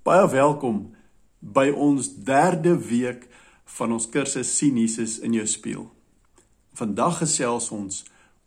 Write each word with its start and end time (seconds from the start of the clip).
Baie 0.00 0.24
welkom 0.32 0.94
by 1.44 1.66
ons 1.76 2.06
derde 2.24 2.70
week 2.88 3.26
van 3.76 3.92
ons 3.92 4.06
kursus 4.08 4.48
sien 4.56 4.78
Jesus 4.80 5.18
in 5.20 5.34
jou 5.36 5.42
spieël. 5.44 5.82
Vandag 6.72 7.18
gesels 7.18 7.66
ons 7.76 7.98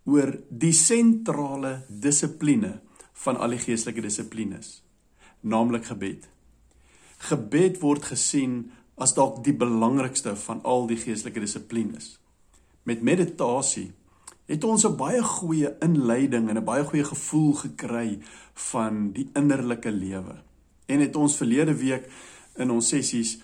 oor 0.09 0.31
die 0.49 0.73
sentrale 0.73 1.75
dissipline 1.87 2.71
van 3.21 3.37
al 3.37 3.53
die 3.53 3.59
geestelike 3.61 4.01
dissiplines, 4.01 4.79
naamlik 5.45 5.85
gebed. 5.91 6.25
Gebed 7.29 7.77
word 7.83 8.07
gesien 8.09 8.55
as 8.97 9.13
dalk 9.13 9.43
die 9.45 9.53
belangrikste 9.53 10.33
van 10.47 10.63
al 10.65 10.89
die 10.89 10.97
geestelike 10.97 11.43
dissiplines. 11.43 12.15
Met 12.81 13.05
meditasie 13.05 13.91
het 14.49 14.65
ons 14.65 14.87
'n 14.89 14.97
baie 14.97 15.21
goeie 15.21 15.69
inleiding 15.85 16.49
en 16.49 16.57
'n 16.57 16.65
baie 16.65 16.83
goeie 16.83 17.05
gevoel 17.05 17.53
gekry 17.53 18.19
van 18.53 19.13
die 19.13 19.29
innerlike 19.35 19.91
lewe. 19.91 20.41
En 20.85 20.99
het 20.99 21.15
ons 21.15 21.37
verlede 21.37 21.73
week 21.73 22.09
in 22.57 22.71
ons 22.71 22.87
sessies 22.87 23.37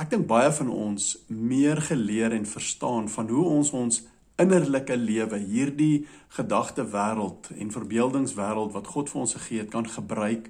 ek 0.00 0.08
dink 0.10 0.24
baie 0.26 0.48
van 0.56 0.70
ons 0.72 1.18
meer 1.28 1.80
geleer 1.84 2.32
en 2.32 2.46
verstaan 2.48 3.08
van 3.12 3.28
hoe 3.28 3.44
ons 3.44 3.72
ons 3.76 3.98
innerlike 4.40 4.96
lewe, 4.96 5.38
hierdie 5.38 6.06
gedagte 6.32 6.86
wêreld 6.94 7.50
en 7.52 7.72
verbeeldingswêreld 7.74 8.72
wat 8.72 8.88
God 8.94 9.12
vir 9.12 9.20
ons 9.20 9.34
gegee 9.36 9.60
het, 9.60 9.70
kan 9.70 9.86
gebruik 9.88 10.48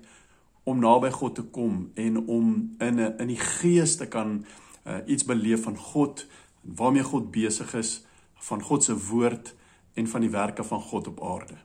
om 0.65 0.79
naby 0.79 1.11
God 1.11 1.35
te 1.41 1.43
kom 1.43 1.91
en 1.99 2.21
om 2.23 2.77
in 2.79 3.01
'n 3.01 3.19
in 3.19 3.29
die 3.29 3.43
gees 3.43 3.97
te 3.97 4.07
kan 4.07 4.45
uh, 4.87 4.99
iets 5.07 5.25
beleef 5.25 5.63
van 5.63 5.77
God, 5.77 6.27
waarmee 6.63 7.03
God 7.03 7.31
besig 7.31 7.75
is, 7.75 8.05
van 8.35 8.63
God 8.63 8.85
se 8.85 8.95
woord 8.95 9.55
en 9.95 10.07
van 10.09 10.21
die 10.21 10.31
werke 10.31 10.65
van 10.65 10.81
God 10.81 11.07
op 11.07 11.23
aarde. 11.23 11.59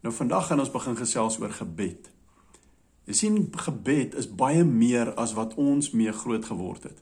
Nou 0.00 0.14
vandag 0.14 0.46
gaan 0.46 0.60
ons 0.60 0.70
begin 0.70 0.96
gesels 0.96 1.38
oor 1.40 1.50
gebed. 1.50 2.13
Jy 3.04 3.16
sien 3.16 3.38
gebed 3.66 4.14
is 4.16 4.28
baie 4.28 4.64
meer 4.64 5.12
as 5.20 5.34
wat 5.36 5.56
ons 5.60 5.90
mee 5.92 6.12
groot 6.12 6.44
geword 6.44 6.86
het. 6.88 7.00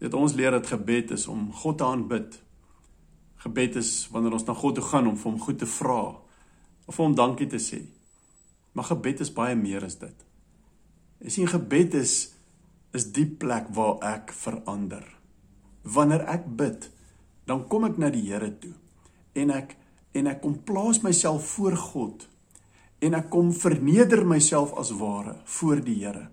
Dit 0.00 0.16
ons 0.16 0.34
leer 0.36 0.52
dat 0.52 0.68
gebed 0.68 1.14
is 1.16 1.26
om 1.28 1.48
God 1.62 1.78
te 1.80 1.86
aanbid. 1.88 2.36
Gebed 3.44 3.78
is 3.80 4.08
wanneer 4.12 4.36
ons 4.36 4.44
na 4.48 4.56
God 4.56 4.76
toe 4.76 4.84
gaan 4.84 5.08
om 5.08 5.16
vir 5.16 5.30
hom 5.30 5.40
goed 5.40 5.60
te 5.60 5.68
vra 5.68 6.02
of 6.86 6.96
vir 6.96 7.04
hom 7.04 7.16
dankie 7.16 7.48
te 7.48 7.60
sê. 7.62 7.80
Maar 8.72 8.90
gebed 8.92 9.24
is 9.24 9.32
baie 9.32 9.56
meer 9.56 9.84
as 9.84 9.96
dit. 10.00 10.26
Jy 11.24 11.36
sien 11.36 11.50
gebed 11.50 11.96
is 12.00 12.18
is 12.96 13.06
die 13.14 13.28
plek 13.28 13.68
waar 13.76 14.00
ek 14.02 14.32
verander. 14.34 15.04
Wanneer 15.86 16.24
ek 16.26 16.48
bid, 16.58 16.88
dan 17.46 17.62
kom 17.70 17.86
ek 17.86 18.00
na 18.02 18.08
die 18.10 18.24
Here 18.26 18.50
toe 18.62 18.74
en 19.38 19.52
ek 19.54 19.76
en 20.18 20.26
ek 20.26 20.40
kom 20.42 20.56
plaas 20.66 20.98
myself 21.04 21.46
voor 21.54 21.76
God 21.78 22.26
en 23.00 23.14
ek 23.14 23.30
kom 23.30 23.52
verneder 23.52 24.24
myself 24.24 24.74
as 24.78 24.90
ware 24.90 25.40
voor 25.44 25.80
die 25.84 26.04
Here 26.04 26.28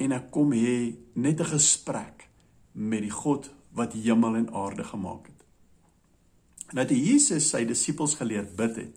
en 0.00 0.14
ek 0.16 0.30
kom 0.32 0.52
hê 0.56 0.96
net 1.14 1.40
'n 1.40 1.52
gesprek 1.52 2.28
met 2.72 3.02
die 3.02 3.12
God 3.12 3.50
wat 3.72 3.92
hemel 3.92 4.36
en 4.36 4.52
aarde 4.54 4.84
gemaak 4.84 5.26
het. 5.26 5.40
Nadat 6.72 6.96
Jesus 6.96 7.50
sy 7.50 7.64
disippels 7.64 8.14
geleer 8.14 8.46
bid 8.56 8.76
het, 8.76 8.96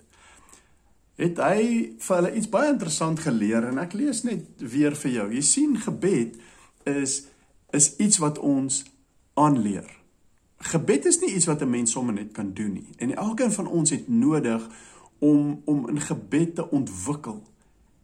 het 1.18 1.38
hy 1.38 1.94
vir 2.00 2.16
hulle 2.16 2.36
iets 2.36 2.50
baie 2.50 2.72
interessant 2.72 3.20
geleer 3.20 3.68
en 3.70 3.78
ek 3.78 3.94
lees 3.94 4.24
net 4.24 4.46
weer 4.58 4.96
vir 4.96 5.12
jou. 5.12 5.28
Jy 5.34 5.42
sien 5.42 5.78
gebed 5.78 6.40
is 6.86 7.24
is 7.74 7.96
iets 7.98 8.20
wat 8.22 8.38
ons 8.38 8.84
aanleer. 9.34 9.90
Gebed 10.58 11.06
is 11.06 11.20
nie 11.22 11.34
iets 11.34 11.48
wat 11.50 11.62
'n 11.62 11.70
mens 11.70 11.92
sommer 11.92 12.14
net 12.14 12.32
kan 12.32 12.54
doen 12.54 12.74
nie. 12.74 12.88
En 12.98 13.16
elkeen 13.16 13.52
van 13.52 13.68
ons 13.68 13.90
het 13.90 14.08
nodig 14.08 14.70
om 15.24 15.62
om 15.66 15.88
in 15.90 16.02
gebed 16.04 16.56
te 16.56 16.66
ontwikkel 16.70 17.40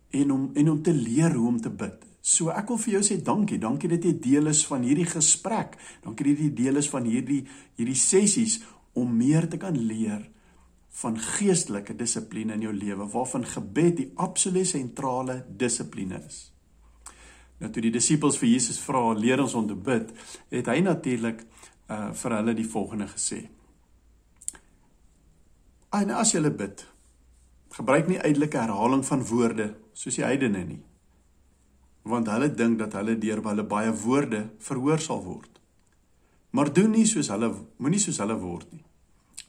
en 0.09 0.31
om 0.31 0.49
en 0.53 0.71
om 0.71 0.81
te 0.83 0.93
leer 0.93 1.35
hoe 1.35 1.47
om 1.47 1.59
te 1.61 1.69
bid. 1.69 2.05
So 2.21 2.51
ek 2.53 2.71
wil 2.71 2.79
vir 2.83 2.93
jou 2.97 3.03
sê 3.05 3.19
dankie. 3.23 3.59
Dankie 3.59 3.89
dat 3.91 4.05
jy 4.05 4.13
deel 4.21 4.51
is 4.51 4.61
van 4.67 4.83
hierdie 4.85 5.07
gesprek. 5.09 5.77
Dankie 6.03 6.31
dat 6.31 6.43
jy 6.43 6.49
deel 6.55 6.79
is 6.81 6.89
van 6.91 7.07
hierdie 7.07 7.41
hierdie 7.79 7.97
sessies 7.97 8.59
om 8.99 9.11
meer 9.17 9.47
te 9.49 9.59
kan 9.61 9.75
leer 9.75 10.23
van 10.99 11.15
geestelike 11.19 11.93
dissipline 11.95 12.55
in 12.55 12.65
jou 12.65 12.73
lewe 12.75 13.05
waarvan 13.13 13.45
gebed 13.47 13.99
die 13.99 14.07
absolute 14.19 14.71
sentrale 14.73 15.43
dissipline 15.47 16.19
is. 16.25 16.49
Nou 17.59 17.69
toe 17.71 17.83
die 17.83 17.93
disippels 17.93 18.39
vir 18.39 18.49
Jesus 18.49 18.79
vra, 18.79 19.13
"Leer 19.13 19.41
ons 19.41 19.53
om 19.53 19.67
te 19.67 19.75
bid," 19.75 20.11
het 20.49 20.65
hy 20.65 20.79
natuurlik 20.79 21.45
uh 21.89 22.13
vir 22.13 22.31
hulle 22.31 22.53
die 22.53 22.69
volgende 22.69 23.07
gesê. 23.07 23.49
En 25.91 26.09
as 26.09 26.31
jy 26.31 26.51
bid, 26.53 26.85
gebruik 27.75 28.07
nie 28.07 28.19
uitelike 28.19 28.57
herhaling 28.57 29.05
van 29.05 29.25
woorde 29.25 29.73
soos 29.93 30.17
die 30.17 30.25
heidene 30.25 30.63
nie. 30.65 30.81
Want 32.09 32.29
hulle 32.31 32.49
dink 32.53 32.79
dat 32.79 32.95
hulle 32.97 33.17
deur 33.19 33.41
hulle 33.45 33.65
baie 33.67 33.91
woorde 34.03 34.45
verhoor 34.65 35.01
sal 35.03 35.23
word. 35.23 35.59
Maar 36.49 36.73
doen 36.73 36.91
nie 36.95 37.05
soos 37.05 37.29
hulle 37.29 37.51
moenie 37.77 38.01
soos 38.01 38.21
hulle 38.23 38.37
word 38.41 38.71
nie. 38.73 38.85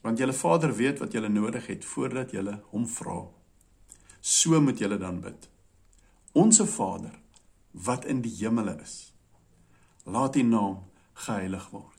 Want 0.05 0.21
julle 0.21 0.37
Vader 0.37 0.75
weet 0.77 1.01
wat 1.01 1.13
julle 1.13 1.29
nodig 1.29 1.67
het 1.67 1.85
voordat 1.85 2.33
julle 2.37 2.59
hom 2.73 2.87
vra. 2.89 3.23
So 4.21 4.61
moet 4.61 4.79
julle 4.79 4.99
dan 4.99 5.21
bid. 5.21 5.49
Onse 6.33 6.67
Vader 6.67 7.17
wat 7.71 8.05
in 8.05 8.21
die 8.21 8.35
hemele 8.41 8.77
is. 8.83 9.13
Laat 10.05 10.37
U 10.37 10.43
naam 10.43 10.77
geheilig 11.13 11.69
word. 11.71 11.97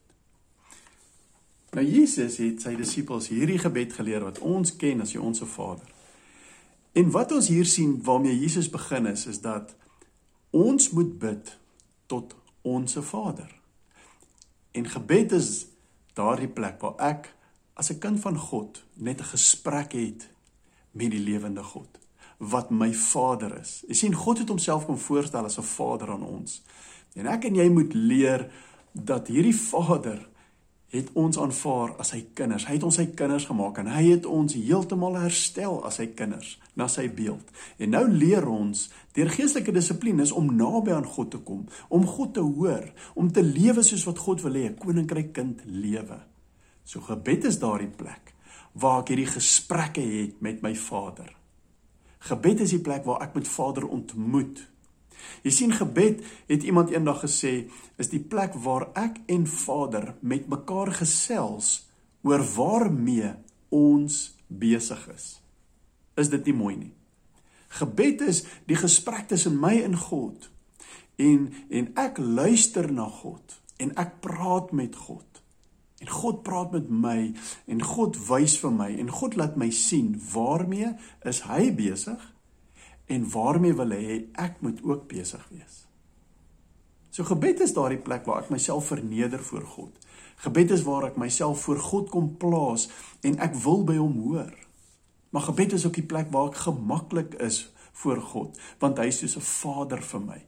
Nou 1.71 1.85
Jesus 1.85 2.37
het 2.41 2.61
sy 2.61 2.73
disippels 2.75 3.29
hierdie 3.31 3.59
gebed 3.61 3.93
geleer 3.95 4.25
wat 4.25 4.41
ons 4.43 4.73
ken 4.75 5.01
as 5.05 5.13
die 5.15 5.21
onsse 5.21 5.47
Vader. 5.47 5.87
En 6.91 7.11
wat 7.11 7.31
ons 7.31 7.47
hier 7.47 7.65
sien 7.65 8.03
waarmee 8.03 8.39
Jesus 8.39 8.69
begin 8.69 9.05
is 9.05 9.25
is 9.25 9.41
dat 9.41 9.75
ons 10.49 10.89
moet 10.89 11.19
bid 11.19 11.57
tot 12.05 12.35
onsse 12.61 13.01
Vader. 13.01 13.59
En 14.71 14.87
gebed 14.87 15.31
is 15.31 15.67
daardie 16.13 16.51
plek 16.51 16.81
waar 16.81 16.99
ek 16.99 17.33
as 17.73 17.91
'n 17.91 17.99
kind 17.99 18.19
van 18.19 18.37
God 18.37 18.83
net 18.93 19.19
'n 19.19 19.31
gesprek 19.35 19.91
het 19.91 20.29
met 20.91 21.11
die 21.11 21.19
lewende 21.19 21.63
God 21.63 21.99
wat 22.37 22.69
my 22.69 22.93
Vader 22.93 23.59
is. 23.59 23.83
Jy 23.87 23.93
sien 23.93 24.13
God 24.13 24.37
het 24.37 24.49
homself 24.49 24.85
kom 24.85 24.97
voorstel 24.97 25.45
as 25.45 25.57
'n 25.57 25.63
Vader 25.63 26.09
aan 26.09 26.23
ons. 26.23 26.61
En 27.13 27.27
ek 27.27 27.43
en 27.43 27.55
jy 27.55 27.69
moet 27.69 27.93
leer 27.93 28.51
dat 28.91 29.27
hierdie 29.27 29.55
Vader 29.55 30.29
het 30.91 31.11
ons 31.15 31.37
aanvaar 31.39 31.93
as 32.03 32.11
sy 32.11 32.19
kinders. 32.35 32.65
Hy 32.67 32.75
het 32.75 32.83
ons 32.83 32.97
sy 32.99 33.05
kinders 33.15 33.45
gemaak 33.47 33.79
en 33.79 33.89
hy 33.93 34.03
het 34.09 34.25
ons 34.27 34.55
heeltemal 34.57 35.15
herstel 35.21 35.79
as 35.87 36.01
sy 36.01 36.09
kinders 36.17 36.57
na 36.75 36.89
sy 36.91 37.05
beeld. 37.15 37.47
En 37.79 37.93
nou 37.95 38.03
leer 38.11 38.47
ons 38.47 38.83
deur 39.15 39.31
geestelike 39.31 39.71
dissiplines 39.75 40.33
om 40.35 40.51
naby 40.55 40.91
aan 40.95 41.07
God 41.07 41.31
te 41.31 41.39
kom, 41.47 41.63
om 41.87 42.07
God 42.07 42.35
te 42.35 42.43
hoor, 42.43 42.89
om 43.15 43.31
te 43.31 43.43
lewe 43.43 43.83
soos 43.87 44.03
wat 44.09 44.19
God 44.19 44.43
wil 44.43 44.59
hê, 44.59 44.67
'n 44.69 44.79
koninkryk 44.79 45.33
kind 45.33 45.61
lewe. 45.65 46.19
So 46.83 46.99
gebed 46.99 47.45
is 47.45 47.59
daardie 47.59 47.91
plek 47.91 48.33
waar 48.73 49.01
ek 49.01 49.09
hierdie 49.09 49.31
gesprekke 49.31 50.01
het 50.01 50.41
met 50.41 50.61
my 50.61 50.75
Vader. 50.75 51.35
Gebed 52.19 52.59
is 52.59 52.69
die 52.69 52.83
plek 52.83 53.05
waar 53.05 53.21
ek 53.21 53.35
met 53.35 53.47
Vader 53.47 53.87
ontmoet 53.87 54.70
Jy 55.45 55.51
sien 55.51 55.73
gebed 55.75 56.23
het 56.49 56.63
iemand 56.63 56.91
eendag 56.93 57.23
gesê 57.25 57.67
is 58.01 58.11
die 58.11 58.21
plek 58.21 58.55
waar 58.63 58.89
ek 58.97 59.21
en 59.31 59.47
Vader 59.47 60.13
met 60.21 60.49
mekaar 60.51 60.93
gesels 61.01 61.87
oor 62.21 62.43
waarmee 62.55 63.33
ons 63.69 64.21
besig 64.47 65.01
is. 65.15 65.27
Is 66.19 66.29
dit 66.29 66.51
nie 66.51 66.57
mooi 66.57 66.75
nie? 66.75 66.93
Gebed 67.71 68.21
is 68.27 68.43
die 68.67 68.75
gesprek 68.75 69.29
tussen 69.31 69.59
my 69.59 69.77
en 69.81 69.95
God. 69.97 70.49
En 71.15 71.51
en 71.69 71.91
ek 71.99 72.19
luister 72.19 72.91
na 72.91 73.07
God 73.21 73.59
en 73.81 73.93
ek 73.99 74.19
praat 74.23 74.73
met 74.75 74.95
God. 74.95 75.25
En 76.01 76.09
God 76.09 76.41
praat 76.43 76.73
met 76.75 76.89
my 76.89 77.31
en 77.69 77.83
God 77.85 78.17
wys 78.27 78.57
vir 78.61 78.73
my 78.75 78.89
en 78.97 79.11
God 79.13 79.37
laat 79.39 79.57
my 79.59 79.69
sien 79.73 80.13
waarmee 80.33 80.93
is 81.29 81.43
hy 81.47 81.69
besig 81.77 82.21
en 83.11 83.27
waarmee 83.29 83.75
wil 83.75 83.93
hy 83.95 84.17
ek 84.39 84.61
moet 84.63 84.79
ook 84.87 85.07
besig 85.11 85.43
wees. 85.51 85.81
So 87.11 87.27
gebed 87.27 87.59
is 87.59 87.75
daardie 87.75 87.99
plek 87.99 88.23
waar 88.25 88.45
ek 88.45 88.53
myself 88.53 88.87
verneder 88.91 89.41
voor 89.43 89.65
God. 89.67 89.97
Gebed 90.45 90.71
is 90.71 90.85
waar 90.87 91.09
ek 91.09 91.19
myself 91.19 91.65
voor 91.67 91.81
God 91.83 92.09
kom 92.13 92.29
plaas 92.39 92.87
en 93.27 93.35
ek 93.43 93.57
wil 93.65 93.83
by 93.87 93.97
hom 93.99 94.15
hoor. 94.23 94.53
Maar 95.31 95.49
gebed 95.49 95.75
is 95.75 95.85
ook 95.87 95.99
die 95.99 96.07
plek 96.07 96.31
waar 96.31 96.51
ek 96.51 96.63
gemaklik 96.63 97.35
is 97.43 97.65
voor 98.01 98.21
God, 98.31 98.55
want 98.79 98.99
hy 98.99 99.09
is 99.11 99.19
soos 99.19 99.35
'n 99.37 99.47
vader 99.47 100.01
vir 100.01 100.21
my. 100.21 100.39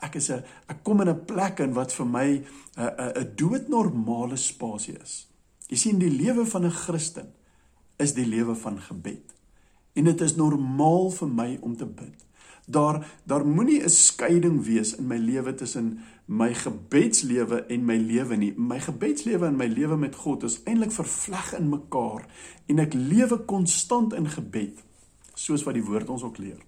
Ek 0.00 0.16
is 0.16 0.30
'n 0.30 0.44
ek 0.68 0.82
kom 0.82 1.00
in 1.00 1.08
'n 1.08 1.24
plek 1.24 1.60
in 1.60 1.72
wat 1.72 1.92
vir 1.92 2.06
my 2.06 2.28
'n 2.76 3.12
'n 3.20 3.32
doodnormale 3.36 4.36
spasie 4.36 4.98
is. 5.02 5.28
Jy 5.68 5.76
sien 5.76 5.98
die 5.98 6.10
lewe 6.10 6.46
van 6.46 6.64
'n 6.64 6.70
Christen 6.70 7.32
is 7.98 8.14
die 8.14 8.26
lewe 8.26 8.54
van 8.54 8.80
gebed. 8.80 9.34
En 9.92 10.04
dit 10.04 10.20
is 10.20 10.36
normaal 10.36 11.10
vir 11.10 11.28
my 11.28 11.58
om 11.60 11.76
te 11.76 11.86
bid. 11.86 12.26
Daar 12.66 13.02
daar 13.24 13.46
moenie 13.46 13.82
'n 13.82 13.88
skeiding 13.88 14.64
wees 14.64 14.94
in 14.96 15.06
my 15.06 15.16
lewe 15.16 15.54
tussen 15.54 15.98
my 16.24 16.54
gebedslewe 16.54 17.66
en 17.66 17.84
my 17.84 17.96
lewe 17.96 18.36
nie. 18.36 18.52
My 18.56 18.80
gebedslewe 18.80 19.46
en 19.46 19.56
my 19.56 19.66
lewe 19.66 19.96
met 19.96 20.14
God 20.14 20.42
is 20.42 20.62
eintlik 20.62 20.92
vervleg 20.92 21.58
in 21.58 21.68
mekaar 21.68 22.26
en 22.66 22.78
ek 22.78 22.94
lewe 22.94 23.38
konstant 23.44 24.12
in 24.12 24.28
gebed 24.28 24.84
soos 25.34 25.62
wat 25.62 25.74
die 25.74 25.84
woord 25.84 26.08
ons 26.08 26.22
ook 26.22 26.38
leer. 26.38 26.60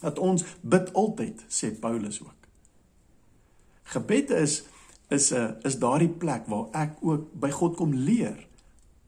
Dat 0.00 0.18
ons 0.18 0.44
bid 0.60 0.92
altyd, 0.92 1.44
sê 1.48 1.78
Paulus 1.80 2.22
ook. 2.22 2.48
Gebed 3.82 4.30
is 4.30 4.64
is 5.08 5.30
'n 5.30 5.36
uh, 5.36 5.50
is 5.62 5.78
daardie 5.78 6.08
plek 6.08 6.46
waar 6.46 6.66
ek 6.72 6.96
ook 7.00 7.40
by 7.40 7.50
God 7.50 7.76
kom 7.76 7.94
leer 7.94 8.46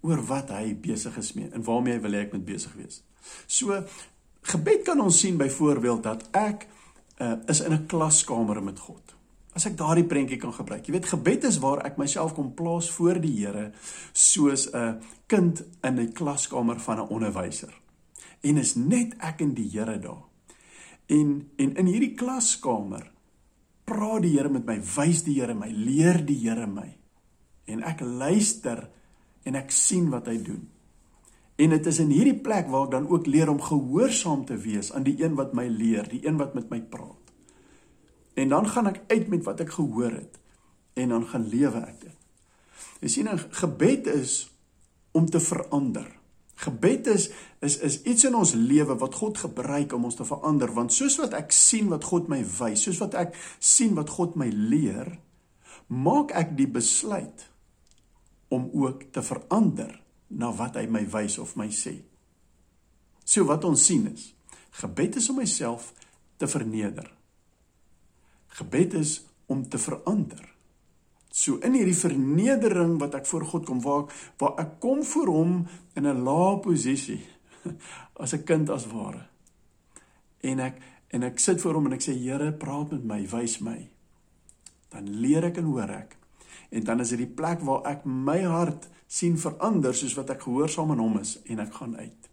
oor 0.02 0.22
wat 0.26 0.50
hy 0.50 0.74
besig 0.74 1.16
is 1.16 1.32
mee 1.38 1.50
en 1.54 1.64
waarmee 1.64 1.96
hy 1.96 2.02
wil 2.04 2.16
hê 2.16 2.24
ek 2.26 2.34
moet 2.34 2.46
besig 2.46 2.74
wees. 2.78 3.02
So 3.46 3.78
gebed 4.52 4.84
kan 4.86 5.00
ons 5.00 5.20
sien 5.22 5.38
byvoorbeeld 5.38 6.02
dat 6.02 6.24
ek 6.34 6.66
uh, 7.22 7.36
is 7.46 7.62
in 7.62 7.72
'n 7.72 7.86
klaskamer 7.86 8.62
met 8.62 8.78
God. 8.78 9.14
As 9.52 9.66
ek 9.66 9.76
daardie 9.76 10.08
prentjie 10.08 10.40
kan 10.40 10.52
gebruik. 10.52 10.86
Jy 10.86 10.92
weet 10.92 11.12
gebed 11.12 11.44
is 11.44 11.58
waar 11.58 11.84
ek 11.86 11.98
myself 12.00 12.34
kom 12.34 12.54
plaas 12.54 12.90
voor 12.90 13.20
die 13.20 13.36
Here 13.36 13.72
soos 14.12 14.68
'n 14.72 15.00
kind 15.26 15.62
in 15.82 16.00
'n 16.00 16.12
klaskamer 16.12 16.80
van 16.80 16.98
'n 16.98 17.08
onderwyser. 17.08 17.72
En 18.40 18.56
is 18.56 18.74
net 18.74 19.14
ek 19.18 19.40
en 19.40 19.54
die 19.54 19.70
Here 19.70 19.98
daar. 19.98 20.24
En 21.06 21.50
en 21.56 21.76
in 21.76 21.86
hierdie 21.86 22.14
klaskamer 22.14 23.10
praat 23.84 24.22
die 24.22 24.38
Here 24.38 24.48
met 24.48 24.64
my, 24.64 24.80
wys 24.80 25.22
die 25.22 25.40
Here 25.40 25.54
my, 25.54 25.68
leer 25.68 26.24
die 26.26 26.48
Here 26.48 26.66
my. 26.66 26.96
En 27.64 27.82
ek 27.82 28.00
luister 28.00 28.88
en 29.42 29.58
ek 29.58 29.70
sien 29.74 30.10
wat 30.12 30.28
hy 30.30 30.38
doen. 30.42 30.62
En 31.62 31.74
dit 31.74 31.86
is 31.86 31.98
in 32.02 32.10
hierdie 32.10 32.38
plek 32.42 32.70
waar 32.72 32.88
ek 32.88 32.94
dan 32.94 33.08
ook 33.08 33.26
leer 33.26 33.50
om 33.52 33.60
gehoorsaam 33.60 34.44
te 34.48 34.56
wees 34.56 34.92
aan 34.92 35.04
die 35.06 35.18
een 35.20 35.36
wat 35.38 35.52
my 35.54 35.66
leer, 35.68 36.08
die 36.08 36.22
een 36.26 36.38
wat 36.40 36.54
met 36.54 36.70
my 36.72 36.80
praat. 36.80 37.18
En 38.34 38.48
dan 38.48 38.68
gaan 38.68 38.88
ek 38.88 39.02
uit 39.12 39.28
met 39.28 39.44
wat 39.44 39.60
ek 39.60 39.76
gehoor 39.76 40.16
het 40.16 40.40
en 40.96 41.12
dan 41.12 41.26
gaan 41.28 41.44
lewe 41.48 41.84
ek 41.84 42.00
dit. 42.00 42.18
Jy 43.02 43.08
sien 43.08 43.28
'n 43.28 43.38
gebed 43.50 44.06
is 44.06 44.50
om 45.12 45.30
te 45.30 45.40
verander. 45.40 46.08
Gebed 46.54 47.06
is 47.06 47.30
is 47.60 47.78
is 47.78 48.02
iets 48.02 48.24
in 48.24 48.34
ons 48.34 48.52
lewe 48.54 48.96
wat 48.98 49.14
God 49.14 49.38
gebruik 49.38 49.92
om 49.92 50.04
ons 50.04 50.14
te 50.14 50.24
verander 50.24 50.72
want 50.72 50.92
soos 50.92 51.16
wat 51.16 51.32
ek 51.32 51.52
sien 51.52 51.88
wat 51.88 52.04
God 52.04 52.28
my 52.28 52.44
wys, 52.58 52.82
soos 52.82 52.98
wat 52.98 53.14
ek 53.14 53.36
sien 53.58 53.94
wat 53.94 54.10
God 54.10 54.34
my 54.34 54.48
leer, 54.48 55.18
maak 55.86 56.30
ek 56.30 56.56
die 56.56 56.68
besluit 56.68 57.51
om 58.52 58.68
ook 58.72 59.08
te 59.12 59.22
verander 59.24 59.96
na 60.28 60.52
wat 60.56 60.76
hy 60.76 60.86
my 60.88 61.02
wys 61.08 61.38
of 61.40 61.56
my 61.56 61.68
sê. 61.72 61.96
So 63.24 63.46
wat 63.48 63.64
ons 63.64 63.84
sien 63.88 64.06
is, 64.12 64.32
gebed 64.82 65.16
is 65.20 65.28
om 65.32 65.40
myself 65.40 65.92
te 66.40 66.48
verneder. 66.48 67.08
Gebed 68.58 68.96
is 69.00 69.20
om 69.52 69.64
te 69.68 69.80
verander. 69.80 70.44
So 71.32 71.56
in 71.64 71.76
hierdie 71.78 71.96
vernedering 71.96 72.98
wat 73.00 73.16
ek 73.16 73.28
voor 73.28 73.46
God 73.48 73.68
kom 73.68 73.80
waar 73.84 74.08
waar 74.40 74.58
ek 74.60 74.76
kom 74.84 75.00
voor 75.04 75.30
hom 75.32 75.52
in 75.96 76.04
'n 76.04 76.24
lae 76.24 76.60
posisie 76.60 77.22
as 78.22 78.34
'n 78.34 78.44
kind 78.44 78.68
as 78.68 78.86
ware. 78.92 79.28
En 80.40 80.60
ek 80.60 80.76
en 81.08 81.22
ek 81.22 81.38
sit 81.38 81.60
voor 81.60 81.74
hom 81.74 81.86
en 81.86 81.92
ek 81.92 82.04
sê 82.04 82.12
Here, 82.12 82.52
praat 82.52 82.90
met 82.90 83.04
my, 83.04 83.20
wys 83.28 83.60
my. 83.60 83.88
Dan 84.88 85.08
leer 85.20 85.44
ek 85.44 85.56
en 85.56 85.64
hoor 85.64 85.88
ek. 85.88 86.21
En 86.72 86.84
dan 86.84 87.00
is 87.04 87.12
dit 87.12 87.20
die 87.20 87.34
plek 87.36 87.60
waar 87.68 87.84
ek 87.90 88.04
my 88.08 88.40
hart 88.48 88.88
sien 89.06 89.36
verander 89.38 89.94
soos 89.94 90.16
wat 90.16 90.30
ek 90.32 90.46
gehoorsaam 90.46 90.94
aan 90.94 91.02
hom 91.04 91.18
is 91.20 91.36
en 91.44 91.60
ek 91.60 91.74
gaan 91.76 91.96
uit. 92.00 92.30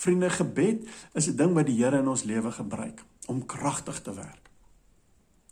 Vriende, 0.00 0.30
gebed 0.32 0.88
is 1.12 1.28
'n 1.28 1.36
ding 1.36 1.52
wat 1.54 1.66
die 1.68 1.76
Here 1.76 1.98
in 1.98 2.08
ons 2.08 2.24
lewe 2.24 2.50
gebruik 2.50 3.04
om 3.26 3.46
kragtig 3.46 4.00
te 4.02 4.14
werk. 4.14 4.48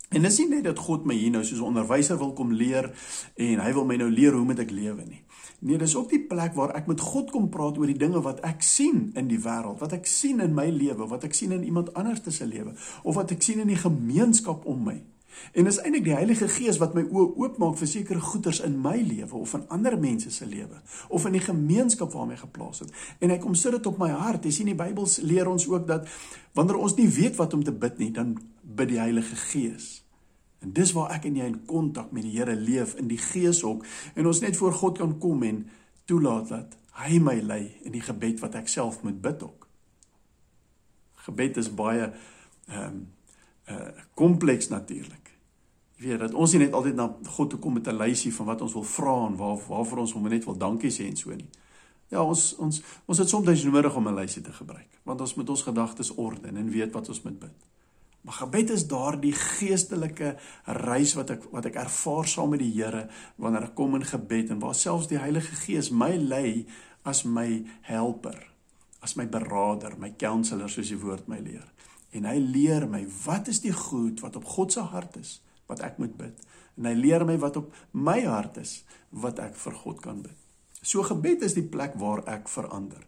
En 0.09 0.21
dis 0.21 0.37
nie 0.41 0.47
net 0.49 0.63
dat 0.63 0.79
God 0.81 1.05
my 1.05 1.13
hier 1.13 1.29
nou 1.29 1.43
soos 1.43 1.59
'n 1.59 1.69
onderwyser 1.69 2.17
wil 2.17 2.33
kom 2.33 2.51
leer 2.51 2.91
en 3.35 3.59
hy 3.59 3.73
wil 3.73 3.85
my 3.85 3.95
nou 3.95 4.09
leer 4.09 4.33
hoe 4.33 4.45
moet 4.45 4.59
ek 4.59 4.71
lewe 4.71 5.05
nie. 5.05 5.21
Nee, 5.59 5.77
dis 5.77 5.95
ook 5.95 6.09
die 6.09 6.23
plek 6.23 6.53
waar 6.53 6.75
ek 6.75 6.87
met 6.87 6.99
God 6.99 7.31
kom 7.31 7.49
praat 7.49 7.77
oor 7.77 7.85
die 7.85 7.97
dinge 7.97 8.21
wat 8.21 8.39
ek 8.39 8.61
sien 8.61 9.11
in 9.15 9.27
die 9.27 9.39
wêreld, 9.39 9.79
wat 9.79 9.93
ek 9.93 10.05
sien 10.05 10.39
in 10.39 10.53
my 10.53 10.69
lewe, 10.69 11.07
wat 11.07 11.23
ek 11.23 11.33
sien 11.33 11.51
in 11.51 11.63
iemand 11.63 11.93
anders 11.93 12.21
se 12.35 12.45
lewe 12.45 12.73
of 13.03 13.15
wat 13.15 13.31
ek 13.31 13.41
sien 13.41 13.59
in 13.59 13.67
die 13.67 13.75
gemeenskap 13.75 14.65
om 14.65 14.83
my. 14.83 15.03
En 15.53 15.63
dis 15.67 15.79
eintlik 15.81 16.03
die 16.03 16.15
Heilige 16.15 16.47
Gees 16.51 16.77
wat 16.81 16.93
my 16.97 17.03
oë 17.05 17.27
oopmaak 17.39 17.77
vir 17.79 17.89
sekere 17.89 18.21
goeters 18.23 18.59
in 18.65 18.77
my 18.81 18.97
lewe 18.97 19.35
of 19.35 19.53
in 19.57 19.67
ander 19.73 19.97
mense 19.99 20.31
se 20.31 20.45
lewe 20.45 20.81
of 21.07 21.25
in 21.25 21.37
die 21.37 21.43
gemeenskap 21.43 22.13
waarmee 22.13 22.37
geplaas 22.37 22.83
het. 22.83 22.93
En 23.19 23.33
hy 23.33 23.37
kom 23.41 23.55
sit 23.55 23.75
dit 23.77 23.89
op 23.89 23.97
my 24.01 24.09
hart. 24.09 24.45
Jy 24.45 24.51
sien 24.51 24.71
die 24.71 24.77
Bybel 24.77 25.07
leer 25.21 25.49
ons 25.49 25.67
ook 25.69 25.87
dat 25.87 26.09
wanneer 26.57 26.81
ons 26.81 26.95
nie 26.97 27.07
weet 27.07 27.37
wat 27.39 27.53
om 27.53 27.63
te 27.63 27.73
bid 27.73 27.97
nie, 27.97 28.11
dan 28.11 28.37
bid 28.61 28.93
die 28.93 29.01
Heilige 29.01 29.35
Gees. 29.49 29.99
En 30.59 30.73
dis 30.75 30.91
waar 30.95 31.13
ek 31.15 31.29
en 31.29 31.37
jy 31.39 31.47
in 31.47 31.61
kontak 31.65 32.11
met 32.11 32.25
die 32.27 32.35
Here 32.35 32.55
leef 32.55 32.97
in 32.99 33.07
die 33.07 33.21
Gees 33.21 33.63
ook 33.63 33.85
en 34.15 34.27
ons 34.27 34.41
net 34.43 34.57
voor 34.59 34.75
God 34.75 34.97
kan 34.97 35.15
kom 35.19 35.43
en 35.47 35.63
toelaat 36.09 36.49
dat 36.51 36.75
hy 36.99 37.19
my 37.23 37.37
lei 37.39 37.63
in 37.87 37.93
die 37.95 38.03
gebed 38.03 38.41
wat 38.43 38.57
ek 38.59 38.67
self 38.67 38.99
moet 39.05 39.21
bid 39.23 39.43
ook. 39.45 39.67
Gebed 41.27 41.61
is 41.61 41.71
baie 41.71 42.11
ehm 42.67 42.83
um, 42.89 43.07
uh 43.69 43.87
kompleks 44.13 44.67
natuurlik. 44.67 45.29
Jy 45.99 46.07
weet 46.07 46.19
dat 46.19 46.33
ons 46.33 46.51
nie 46.55 46.61
net 46.63 46.73
altyd 46.73 46.95
na 46.95 47.09
God 47.35 47.49
toe 47.49 47.59
kom 47.59 47.73
met 47.73 47.87
'n 47.87 47.97
lysie 47.97 48.33
van 48.33 48.45
wat 48.45 48.61
ons 48.61 48.73
wil 48.73 48.83
vra 48.83 49.15
en 49.27 49.35
waar 49.35 49.57
waarvoor 49.67 49.97
ons 49.97 50.13
hom 50.13 50.27
net 50.27 50.45
wil 50.45 50.57
dankie 50.57 50.91
sê 50.91 51.07
en 51.07 51.17
so 51.17 51.29
nie. 51.29 51.49
Ja, 52.09 52.23
ons 52.23 52.55
ons 52.55 52.81
ons 53.05 53.17
het 53.17 53.29
soms 53.29 53.63
nodig 53.63 53.95
om 53.95 54.07
'n 54.07 54.15
lysie 54.15 54.41
te 54.41 54.51
gebruik 54.51 54.99
want 55.03 55.21
ons 55.21 55.35
moet 55.35 55.49
ons 55.49 55.61
gedagtes 55.61 56.15
orden 56.15 56.57
en 56.57 56.71
weet 56.71 56.91
wat 56.91 57.09
ons 57.09 57.21
moet 57.21 57.39
bid. 57.39 57.57
Maar 58.21 58.33
gebed 58.33 58.69
is 58.69 58.87
daardie 58.87 59.33
geestelike 59.33 60.35
reis 60.65 61.13
wat 61.13 61.29
ek 61.29 61.45
wat 61.51 61.65
ek 61.65 61.75
ervaar 61.75 62.27
saam 62.27 62.49
met 62.49 62.59
die 62.59 62.73
Here 62.75 63.07
wanneer 63.35 63.69
ek 63.69 63.75
kom 63.75 63.95
in 63.95 64.05
gebed 64.05 64.49
en 64.49 64.59
waar 64.59 64.75
selfs 64.75 65.07
die 65.07 65.19
Heilige 65.21 65.55
Gees 65.55 65.89
my 65.89 66.15
lei 66.15 66.65
as 67.07 67.23
my 67.23 67.63
helper, 67.81 68.37
as 69.01 69.15
my 69.15 69.25
beraader, 69.25 69.95
my 69.97 70.11
counselor 70.17 70.69
soos 70.69 70.91
die 70.91 70.99
woord 70.99 71.27
my 71.31 71.39
leer. 71.39 71.65
En 72.11 72.25
hy 72.25 72.37
leer 72.41 72.87
my 72.89 73.03
wat 73.25 73.47
is 73.47 73.61
die 73.61 73.73
goed 73.73 74.21
wat 74.23 74.35
op 74.35 74.45
God 74.45 74.73
se 74.73 74.81
hart 74.81 75.17
is 75.19 75.41
wat 75.69 75.83
ek 75.85 75.99
moet 76.01 76.15
bid. 76.17 76.47
En 76.77 76.89
hy 76.89 76.95
leer 76.97 77.25
my 77.25 77.37
wat 77.37 77.59
op 77.61 77.73
my 77.91 78.21
hart 78.25 78.57
is 78.57 78.83
wat 79.09 79.39
ek 79.43 79.55
vir 79.55 79.77
God 79.83 80.01
kan 80.01 80.23
bid. 80.25 80.35
So 80.81 81.03
gebed 81.03 81.43
is 81.45 81.57
die 81.57 81.67
plek 81.67 81.97
waar 81.99 82.23
ek 82.25 82.49
verander. 82.49 83.05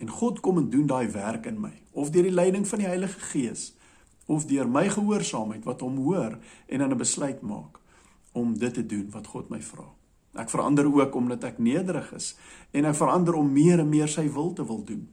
En 0.00 0.10
God 0.10 0.40
kom 0.40 0.60
en 0.60 0.70
doen 0.70 0.86
daai 0.86 1.10
werk 1.12 1.46
in 1.50 1.60
my 1.60 1.72
of 1.90 2.12
deur 2.14 2.28
die 2.28 2.34
leiding 2.34 2.66
van 2.68 2.78
die 2.78 2.88
Heilige 2.88 3.20
Gees 3.32 3.70
of 4.30 4.46
deur 4.46 4.68
my 4.70 4.86
gehoorsaamheid 4.88 5.66
wat 5.66 5.82
hom 5.82 5.98
hoor 6.04 6.38
en 6.66 6.78
dan 6.78 6.92
'n 6.94 7.02
besluit 7.02 7.42
maak 7.42 7.80
om 8.32 8.58
dit 8.58 8.74
te 8.74 8.86
doen 8.86 9.10
wat 9.10 9.26
God 9.26 9.48
my 9.50 9.60
vra. 9.62 9.88
Ek 10.38 10.50
verander 10.50 10.86
ook 10.86 11.14
omdat 11.14 11.44
ek 11.44 11.58
nederig 11.58 12.12
is 12.12 12.36
en 12.70 12.84
ek 12.84 12.94
verander 12.94 13.34
om 13.34 13.52
meer 13.52 13.78
en 13.78 13.88
meer 13.88 14.08
sy 14.08 14.28
wil 14.32 14.52
te 14.52 14.66
wil 14.66 14.84
doen. 14.84 15.08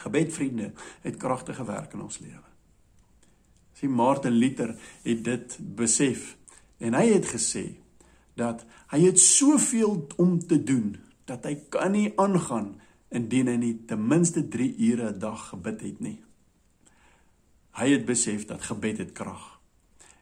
Gebed 0.00 0.32
vriende 0.32 0.72
het 1.04 1.16
kragtige 1.16 1.64
werk 1.64 1.92
in 1.92 2.02
ons 2.02 2.18
lewe. 2.18 2.48
Sien 3.72 3.92
Martin 3.92 4.32
Luther 4.32 4.74
het 5.02 5.24
dit 5.24 5.58
besef 5.76 6.36
en 6.78 6.96
hy 6.96 7.06
het 7.12 7.28
gesê 7.32 7.64
dat 8.40 8.64
hy 8.92 9.02
het 9.04 9.20
soveel 9.20 10.06
om 10.16 10.38
te 10.40 10.62
doen 10.62 10.96
dat 11.28 11.44
hy 11.44 11.54
kan 11.72 11.92
nie 11.94 12.12
aangaan 12.20 12.74
indien 13.10 13.50
hy 13.50 13.56
nie 13.60 13.74
ten 13.86 14.02
minste 14.06 14.46
3 14.48 14.74
ure 14.90 15.12
'n 15.12 15.18
dag 15.18 15.48
gebid 15.48 15.80
het 15.80 16.00
nie. 16.00 16.20
Hy 17.76 17.88
het 17.90 18.04
besef 18.04 18.46
dat 18.46 18.62
gebed 18.62 18.98
het 18.98 19.12
krag 19.12 19.60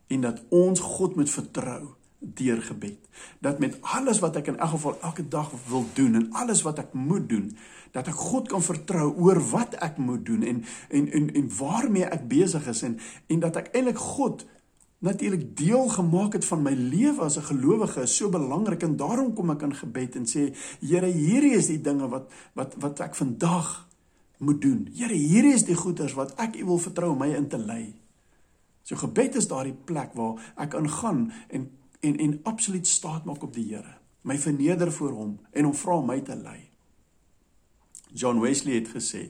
en 0.07 0.21
dat 0.21 0.43
ons 0.49 0.81
God 0.81 1.17
moet 1.17 1.31
vertrou 1.31 1.95
deur 2.19 2.63
gebed. 2.63 2.99
Dat 3.41 3.59
met 3.59 3.79
alles 3.81 4.19
wat 4.19 4.37
ek 4.37 4.47
in 4.47 4.59
elk 4.59 4.71
geval 4.71 4.99
elke 5.03 5.29
dag 5.29 5.51
wil 5.69 5.87
doen 5.93 6.15
en 6.15 6.33
alles 6.33 6.63
wat 6.63 6.79
ek 6.79 6.93
moet 6.93 7.29
doen, 7.29 7.57
dat 7.91 8.09
ek 8.11 8.15
God 8.15 8.49
kan 8.49 8.63
vertrou 8.63 9.15
oor 9.17 9.41
wat 9.51 9.75
ek 9.85 9.97
moet 9.97 10.25
doen 10.27 10.43
en 10.43 10.63
en 10.89 11.11
en 11.13 11.33
en 11.35 11.51
waarmee 11.57 12.05
ek 12.05 12.29
besig 12.29 12.67
is 12.69 12.83
en 12.83 12.99
en 13.27 13.41
dat 13.41 13.57
ek 13.57 13.71
eintlik 13.73 13.99
God 13.99 14.47
natuurlik 14.99 15.57
deel 15.57 15.89
gemaak 15.89 16.33
het 16.33 16.45
van 16.45 16.63
my 16.63 16.75
lewe 16.75 17.23
as 17.23 17.39
'n 17.39 17.49
gelowige 17.55 18.03
is 18.03 18.17
so 18.17 18.29
belangrik 18.29 18.83
en 18.83 18.97
daarom 18.97 19.35
kom 19.35 19.51
ek 19.51 19.63
in 19.63 19.75
gebed 19.75 20.17
en 20.17 20.27
sê 20.27 20.55
Here 20.81 21.07
hierdie 21.07 21.55
is 21.55 21.67
die 21.67 21.81
dinge 21.81 22.09
wat 22.09 22.33
wat 22.55 22.75
wat 22.79 23.01
ek 23.01 23.15
vandag 23.15 23.89
moet 24.39 24.61
doen. 24.63 24.89
Here, 24.95 25.15
hierdie 25.15 25.55
is 25.55 25.65
die 25.65 25.77
goeders 25.77 26.15
wat 26.15 26.35
ek 26.39 26.57
U 26.63 26.65
wil 26.65 26.79
vertrou 26.79 27.15
my 27.19 27.31
in 27.35 27.49
te 27.49 27.59
lei. 27.59 27.95
So 28.83 28.97
gebed 28.97 29.35
is 29.37 29.49
daardie 29.51 29.77
plek 29.85 30.15
waar 30.15 30.39
ek 30.57 30.75
ingaan 30.75 31.33
en 31.49 31.71
en 32.01 32.19
en 32.19 32.41
absoluut 32.43 32.87
staat 32.87 33.25
maak 33.25 33.43
op 33.43 33.55
die 33.55 33.75
Here. 33.75 33.97
My 34.21 34.39
verneder 34.39 34.93
voor 34.93 35.13
hom 35.13 35.39
en 35.51 35.65
hom 35.65 35.75
vra 35.75 36.01
my 36.01 36.21
te 36.21 36.37
lei. 36.37 36.71
John 38.13 38.41
Wesley 38.41 38.75
het 38.75 38.89
gesê, 38.89 39.29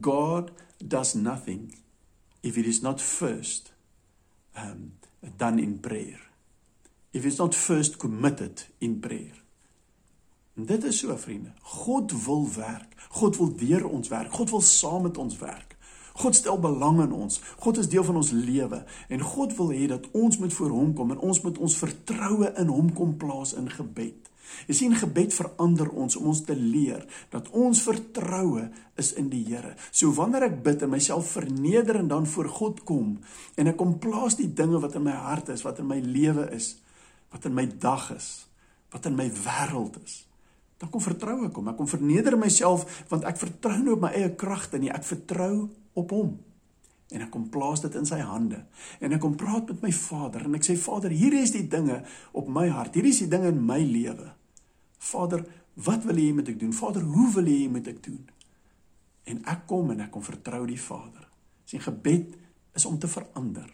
God 0.00 0.50
does 0.84 1.14
nothing 1.14 1.74
if 2.40 2.56
it 2.56 2.66
is 2.66 2.80
not 2.80 3.02
first 3.02 3.72
um 4.56 4.92
done 5.36 5.62
in 5.62 5.80
prayer. 5.80 6.30
If 7.10 7.24
it's 7.24 7.36
not 7.36 7.54
first 7.54 7.96
committed 7.96 8.68
in 8.78 8.98
prayer. 9.00 9.42
En 10.54 10.66
dit 10.66 10.84
is 10.84 10.98
so 10.98 11.16
vriende. 11.16 11.52
God 11.62 12.24
wil 12.24 12.48
werk. 12.54 12.94
God 13.08 13.36
wil 13.36 13.56
deur 13.56 13.86
ons 13.86 14.08
werk. 14.08 14.32
God 14.32 14.50
wil 14.50 14.60
saam 14.60 15.02
met 15.02 15.18
ons 15.18 15.38
werk. 15.38 15.76
God 16.18 16.34
stel 16.34 16.58
belang 16.58 17.02
in 17.04 17.12
ons. 17.14 17.40
God 17.62 17.78
is 17.78 17.90
deel 17.90 18.04
van 18.06 18.18
ons 18.18 18.32
lewe 18.34 18.82
en 19.08 19.28
God 19.34 19.54
wil 19.58 19.70
hê 19.74 19.86
dat 19.90 20.08
ons 20.18 20.38
moet 20.42 20.54
voor 20.54 20.74
hom 20.74 20.94
kom 20.98 21.14
en 21.14 21.22
ons 21.30 21.42
moet 21.44 21.58
ons 21.58 21.78
vertroue 21.84 22.50
in 22.58 22.72
hom 22.74 22.90
kom 22.96 23.14
plaas 23.20 23.54
in 23.58 23.70
gebed. 23.70 24.28
Jy 24.68 24.74
sien 24.74 24.94
gebed 24.96 25.34
verander 25.36 25.90
ons 25.92 26.16
om 26.18 26.30
ons 26.32 26.40
te 26.44 26.56
leer 26.56 27.04
dat 27.32 27.48
ons 27.56 27.82
vertroue 27.84 28.68
is 28.98 29.12
in 29.20 29.28
die 29.32 29.44
Here. 29.46 29.74
So 29.92 30.10
wanneer 30.16 30.48
ek 30.48 30.60
bid 30.64 30.84
en 30.84 30.92
myself 30.92 31.34
verneder 31.36 32.00
en 32.00 32.08
dan 32.10 32.26
voor 32.26 32.48
God 32.58 32.82
kom 32.88 33.18
en 33.56 33.70
ek 33.70 33.78
kom 33.80 33.98
plaas 34.02 34.38
die 34.40 34.50
dinge 34.50 34.80
wat 34.82 34.96
in 34.98 35.06
my 35.06 35.16
hart 35.16 35.52
is, 35.54 35.64
wat 35.66 35.80
in 35.82 35.90
my 35.90 36.00
lewe 36.04 36.48
is, 36.56 36.74
wat 37.32 37.46
in 37.48 37.54
my 37.56 37.66
dag 37.68 38.10
is, 38.16 38.48
wat 38.92 39.06
in 39.06 39.18
my 39.18 39.28
wêreld 39.44 40.00
is, 40.02 40.22
dan 40.78 40.90
kom 40.90 41.02
vertroue 41.02 41.50
kom. 41.52 41.68
Ek 41.70 41.76
kom 41.78 41.90
verneder 41.90 42.38
myself 42.40 43.04
want 43.10 43.26
ek 43.28 43.40
vertrou 43.40 43.78
nie 43.82 43.94
op 43.94 44.06
my 44.06 44.14
eie 44.16 44.32
kragte 44.38 44.80
nie, 44.80 44.92
ek 44.94 45.06
vertrou 45.06 45.68
op 45.98 46.14
Hom. 46.14 46.36
En 47.08 47.24
ek 47.24 47.30
kom 47.32 47.46
plaas 47.48 47.80
dit 47.80 47.94
in 47.96 48.08
sy 48.08 48.18
hande. 48.20 48.60
En 49.00 49.14
ek 49.16 49.22
kom 49.22 49.36
praat 49.38 49.70
met 49.72 49.86
my 49.86 49.92
Vader 49.96 50.44
en 50.44 50.58
ek 50.58 50.66
sê 50.66 50.76
Vader, 50.80 51.14
hier 51.14 51.36
is 51.38 51.54
die 51.54 51.64
dinge 51.70 52.02
op 52.36 52.50
my 52.52 52.66
hart. 52.68 52.98
Hier 52.98 53.08
is 53.08 53.22
die 53.24 53.30
dinge 53.32 53.52
in 53.54 53.62
my 53.64 53.78
lewe. 53.80 54.34
Vader, 55.08 55.46
wat 55.86 56.04
wil 56.04 56.18
U 56.18 56.26
hê 56.26 56.34
moet 56.36 56.50
ek 56.52 56.58
doen? 56.60 56.74
Vader, 56.76 57.06
hoe 57.08 57.30
wil 57.38 57.48
U 57.48 57.54
hê 57.54 57.70
moet 57.72 57.88
ek 57.88 58.02
doen? 58.04 58.20
En 59.28 59.40
ek 59.48 59.64
kom 59.70 59.94
en 59.94 60.04
ek 60.04 60.12
kom 60.12 60.24
vertrou 60.26 60.66
die 60.68 60.80
Vader. 60.80 61.24
Sien 61.68 61.84
gebed 61.84 62.36
is 62.76 62.86
om 62.88 62.98
te 63.00 63.08
verander. 63.08 63.68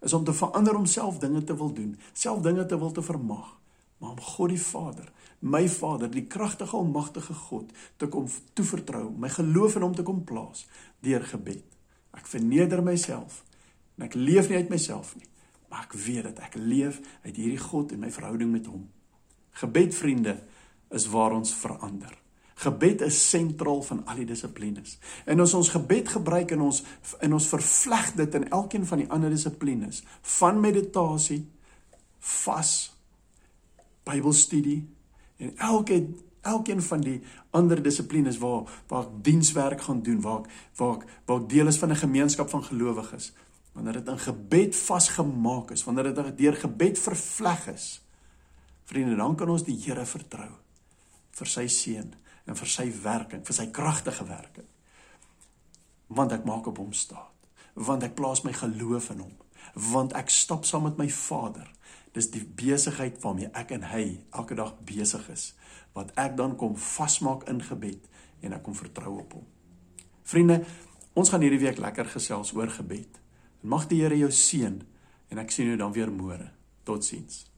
Is 0.00 0.14
om 0.16 0.24
te 0.24 0.34
verander 0.34 0.76
om 0.78 0.86
self 0.88 1.18
dinge 1.22 1.44
te 1.44 1.56
wil 1.56 1.72
doen, 1.76 1.94
self 2.16 2.42
dinge 2.42 2.66
te 2.66 2.78
wil 2.78 2.90
te 2.96 3.02
vermag, 3.04 3.56
maar 4.00 4.14
om 4.14 4.20
God 4.24 4.48
die 4.48 4.62
Vader, 4.62 5.10
my 5.44 5.66
Vader, 5.68 6.08
die 6.08 6.24
kragtige 6.24 6.76
almagtige 6.76 7.34
God 7.36 7.68
te 8.00 8.08
kom 8.08 8.24
toevertrou, 8.56 9.10
my 9.12 9.28
geloof 9.28 9.76
in 9.76 9.84
hom 9.84 9.96
te 9.96 10.04
kom 10.06 10.22
plaas 10.24 10.64
deur 11.04 11.24
gebed. 11.24 11.64
Ek 12.16 12.26
verneder 12.26 12.82
myself 12.84 13.42
en 13.98 14.06
ek 14.08 14.16
leef 14.16 14.48
nie 14.48 14.56
uit 14.56 14.70
myself 14.72 15.12
nie, 15.18 15.28
maar 15.68 15.84
ek 15.84 15.94
weet 16.00 16.30
dat 16.30 16.40
ek 16.46 16.56
leef 16.56 17.00
uit 17.26 17.36
hierdie 17.36 17.60
God 17.60 17.92
en 17.92 18.00
my 18.00 18.10
verhouding 18.10 18.50
met 18.52 18.66
hom. 18.70 18.86
Gebed 19.60 19.94
vriende, 19.94 20.38
is 20.90 21.06
waar 21.06 21.36
ons 21.36 21.52
verander. 21.54 22.10
Gebed 22.60 23.00
is 23.06 23.18
sentraal 23.30 23.82
van 23.82 24.02
al 24.04 24.20
die 24.20 24.28
dissiplines. 24.28 24.98
En 25.24 25.40
as 25.40 25.54
ons 25.56 25.70
gebed 25.72 26.10
gebruik 26.12 26.50
in 26.52 26.60
ons 26.60 26.82
in 27.24 27.32
ons 27.32 27.48
vervleg 27.48 28.10
dit 28.18 28.36
in 28.36 28.48
elkeen 28.50 28.84
van 28.86 29.00
die 29.00 29.08
ander 29.08 29.32
dissiplines, 29.32 30.02
van 30.36 30.60
meditasie, 30.60 31.44
vas, 32.20 32.74
Bybelstudie 34.04 34.80
en 35.40 35.54
elke 35.56 36.00
elkeen 36.42 36.82
van 36.82 37.00
die 37.00 37.20
ander 37.50 37.82
dissiplines 37.82 38.38
waar 38.38 38.68
waar 38.88 39.06
ek 39.06 39.24
dienswerk 39.24 39.80
gaan 39.80 40.02
doen, 40.02 40.20
waar 40.20 40.40
ek 40.40 40.50
waar 40.76 40.96
ek 40.96 41.06
waar 41.26 41.40
ek 41.42 41.48
deel 41.48 41.66
is 41.66 41.78
van 41.78 41.90
'n 41.90 42.04
gemeenskap 42.04 42.50
van 42.50 42.64
gelowiges, 42.64 43.32
wanneer 43.72 43.92
dit 43.92 44.08
in 44.08 44.18
gebed 44.18 44.76
vasgemaak 44.76 45.70
is, 45.70 45.84
wanneer 45.84 46.14
dit 46.14 46.38
deur 46.38 46.56
gebed 46.56 46.98
vervleg 46.98 47.66
is, 47.66 48.02
vriende, 48.84 49.16
dan 49.16 49.36
kan 49.36 49.48
ons 49.48 49.64
die 49.64 49.78
Here 49.84 50.06
vertrou 50.06 50.50
vir 51.30 51.46
sy 51.46 51.66
seën 51.66 52.14
en 52.46 52.56
vir 52.58 52.68
sy 52.68 52.88
werking, 53.02 53.44
vir 53.46 53.54
sy 53.54 53.66
kragtige 53.70 54.24
werking. 54.26 54.66
Want 56.08 56.32
ek 56.32 56.44
maak 56.44 56.66
op 56.66 56.80
hom 56.82 56.92
staat. 56.92 57.28
Want 57.74 58.02
ek 58.02 58.16
plaas 58.18 58.42
my 58.42 58.52
geloof 58.52 59.10
in 59.14 59.20
hom. 59.20 59.36
Want 59.74 60.14
ek 60.18 60.30
stap 60.30 60.64
saam 60.64 60.86
met 60.88 60.98
my 60.98 61.08
Vader. 61.10 61.68
Dis 62.12 62.30
die 62.30 62.42
besigheid 62.44 63.20
waarmee 63.22 63.50
ek 63.54 63.74
en 63.76 63.86
hy 63.92 64.04
elke 64.30 64.58
dag 64.58 64.74
besig 64.86 65.28
is 65.30 65.52
wat 65.94 66.12
ek 66.14 66.36
dan 66.38 66.54
kom 66.56 66.76
vasmaak 66.78 67.48
in 67.50 67.58
gebed 67.66 68.04
en 68.46 68.54
ek 68.54 68.62
kom 68.62 68.76
vertrou 68.78 69.16
op 69.24 69.32
hom. 69.34 69.46
Vriende, 70.22 70.60
ons 71.18 71.32
gaan 71.32 71.42
hierdie 71.42 71.58
week 71.58 71.82
lekker 71.82 72.06
gesels 72.12 72.54
oor 72.54 72.70
gebed. 72.70 73.18
En 73.62 73.74
mag 73.74 73.88
die 73.90 73.98
Here 74.04 74.18
jou 74.18 74.30
seën 74.30 74.80
en 75.30 75.42
ek 75.42 75.50
sien 75.50 75.66
jou 75.66 75.78
dan 75.80 75.94
weer 75.94 76.12
môre. 76.14 76.52
Totsiens. 76.86 77.49